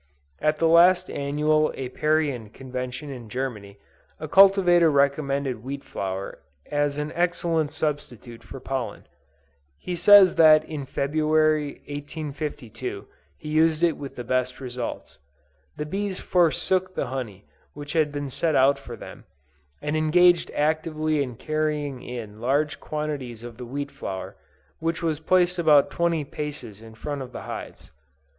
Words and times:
At 0.39 0.57
the 0.57 0.67
last 0.67 1.11
annual 1.11 1.71
Apiarian 1.77 2.49
Convention 2.49 3.11
in 3.11 3.29
Germany, 3.29 3.77
a 4.19 4.27
cultivator 4.27 4.89
recommended 4.89 5.63
wheat 5.63 5.83
flour 5.83 6.39
as 6.71 6.97
an 6.97 7.11
excellent 7.13 7.71
substitute 7.71 8.43
for 8.43 8.59
pollen. 8.59 9.05
He 9.77 9.93
says 9.95 10.33
that 10.37 10.65
in 10.65 10.87
February, 10.87 11.73
1852, 11.87 13.05
he 13.37 13.49
used 13.49 13.83
it 13.83 13.95
with 13.95 14.15
the 14.15 14.23
best 14.23 14.59
results. 14.59 15.19
The 15.77 15.85
bees 15.85 16.19
forsook 16.19 16.95
the 16.95 17.05
honey 17.13 17.45
which 17.75 17.93
had 17.93 18.11
been 18.11 18.31
set 18.31 18.55
out 18.55 18.79
for 18.79 18.95
them, 18.95 19.25
and 19.83 19.95
engaged 19.95 20.49
actively 20.55 21.21
in 21.21 21.35
carrying 21.35 22.01
in 22.01 22.41
large 22.41 22.79
quantities 22.79 23.43
of 23.43 23.57
the 23.57 23.65
wheat 23.67 23.91
flour, 23.91 24.35
which 24.79 25.03
was 25.03 25.19
placed 25.19 25.59
about 25.59 25.91
twenty 25.91 26.23
paces 26.25 26.81
in 26.81 26.95
front 26.95 27.21
of 27.21 27.31
the 27.31 27.41
hives. 27.41 27.91